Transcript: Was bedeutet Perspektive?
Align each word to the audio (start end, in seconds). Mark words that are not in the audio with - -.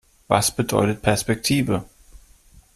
Was 0.27 0.49
bedeutet 0.49 1.03
Perspektive? 1.03 1.83